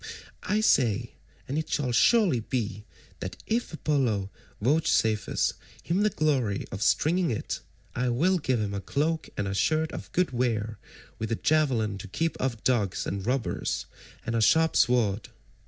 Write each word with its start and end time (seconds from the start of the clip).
I 0.41 0.61
say—and 0.61 1.59
it 1.59 1.69
shall 1.69 1.91
surely 1.91 2.39
be—that 2.39 3.35
if 3.45 3.71
Apollo 3.71 4.31
vouchsafes 4.59 5.53
him 5.83 6.01
the 6.01 6.09
glory 6.09 6.65
of 6.71 6.81
stringing 6.81 7.29
it, 7.29 7.59
I 7.93 8.09
will 8.09 8.39
give 8.39 8.59
him 8.59 8.73
a 8.73 8.81
cloak 8.81 9.29
and 9.37 9.55
shirt 9.55 9.91
of 9.91 10.11
good 10.11 10.31
wear, 10.31 10.79
with 11.19 11.31
a 11.31 11.35
javelin 11.35 11.99
to 11.99 12.07
keep 12.07 12.35
off 12.41 12.63
dogs 12.63 13.05
and 13.05 13.23
robbers, 13.23 13.85
and 14.25 14.35
a 14.35 14.41
sharp 14.41 14.75
sword. 14.75 15.29